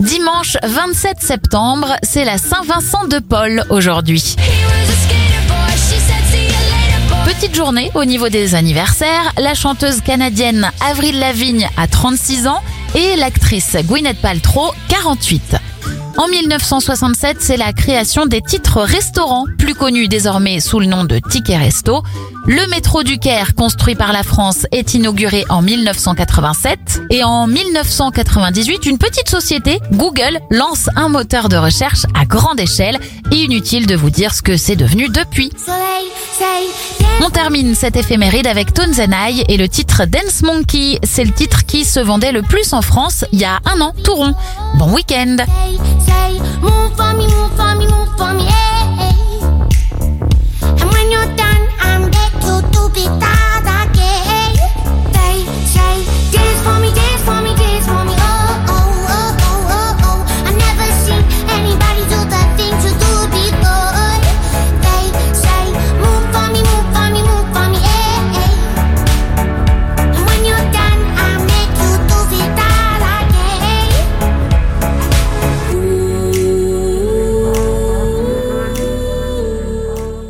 Dimanche 0.00 0.56
27 0.62 1.20
septembre, 1.20 1.96
c'est 2.02 2.24
la 2.24 2.38
Saint-Vincent 2.38 3.06
de 3.06 3.18
Paul 3.18 3.64
aujourd'hui. 3.70 4.36
Petite 7.24 7.54
journée 7.54 7.90
au 7.94 8.04
niveau 8.04 8.28
des 8.28 8.54
anniversaires, 8.54 9.32
la 9.38 9.54
chanteuse 9.54 10.00
canadienne 10.00 10.70
Avril 10.86 11.18
Lavigne 11.18 11.68
a 11.76 11.86
36 11.86 12.46
ans 12.46 12.60
et 12.94 13.16
l'actrice 13.16 13.76
Gwyneth 13.86 14.18
Paltrow 14.20 14.72
48. 14.88 15.56
En 16.16 16.28
1967, 16.28 17.38
c'est 17.40 17.56
la 17.56 17.72
création 17.72 18.26
des 18.26 18.40
titres 18.40 18.80
restaurants, 18.80 19.46
plus 19.58 19.74
connus 19.74 20.06
désormais 20.06 20.60
sous 20.60 20.78
le 20.78 20.86
nom 20.86 21.02
de 21.04 21.18
Ticket 21.18 21.56
Resto. 21.56 22.04
Le 22.46 22.68
métro 22.70 23.02
du 23.02 23.18
Caire, 23.18 23.54
construit 23.56 23.96
par 23.96 24.12
la 24.12 24.22
France, 24.22 24.66
est 24.70 24.94
inauguré 24.94 25.44
en 25.48 25.60
1987. 25.60 27.02
Et 27.10 27.24
en 27.24 27.48
1998, 27.48 28.86
une 28.86 28.98
petite 28.98 29.28
société, 29.28 29.80
Google, 29.92 30.38
lance 30.50 30.88
un 30.94 31.08
moteur 31.08 31.48
de 31.48 31.56
recherche 31.56 32.04
à 32.14 32.24
grande 32.26 32.60
échelle. 32.60 32.98
Inutile 33.32 33.86
de 33.86 33.96
vous 33.96 34.10
dire 34.10 34.34
ce 34.34 34.42
que 34.42 34.56
c'est 34.56 34.76
devenu 34.76 35.08
depuis. 35.08 35.50
On 37.22 37.30
termine 37.30 37.74
cette 37.74 37.96
éphéméride 37.96 38.46
avec 38.46 38.74
Tones 38.74 38.94
and 39.00 39.12
I 39.12 39.44
et 39.48 39.56
le 39.56 39.68
titre 39.68 40.04
Dance 40.04 40.42
Monkey. 40.42 40.98
C'est 41.02 41.24
le 41.24 41.32
titre 41.32 41.64
qui 41.64 41.84
se 41.84 42.00
vendait 42.00 42.32
le 42.32 42.42
plus 42.42 42.72
en 42.72 42.82
France 42.82 43.24
il 43.32 43.40
y 43.40 43.44
a 43.44 43.60
un 43.64 43.80
an, 43.80 43.92
tout 44.02 44.14
rond. 44.14 44.34
Bon 44.76 44.92
week-end 44.92 45.36